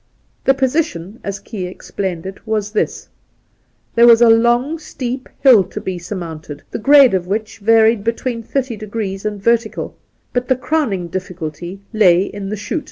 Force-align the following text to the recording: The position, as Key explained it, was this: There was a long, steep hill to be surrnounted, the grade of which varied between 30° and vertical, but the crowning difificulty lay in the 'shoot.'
The 0.45 0.55
position, 0.55 1.19
as 1.23 1.37
Key 1.37 1.67
explained 1.67 2.25
it, 2.25 2.47
was 2.47 2.71
this: 2.71 3.07
There 3.93 4.07
was 4.07 4.19
a 4.19 4.31
long, 4.31 4.79
steep 4.79 5.29
hill 5.41 5.63
to 5.65 5.79
be 5.79 5.99
surrnounted, 5.99 6.63
the 6.71 6.79
grade 6.79 7.13
of 7.13 7.27
which 7.27 7.59
varied 7.59 8.03
between 8.03 8.41
30° 8.41 9.25
and 9.25 9.39
vertical, 9.39 9.95
but 10.33 10.47
the 10.47 10.55
crowning 10.55 11.07
difificulty 11.07 11.81
lay 11.93 12.23
in 12.23 12.49
the 12.49 12.55
'shoot.' 12.55 12.79